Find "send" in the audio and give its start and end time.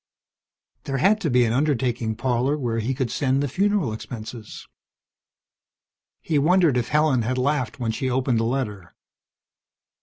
3.11-3.43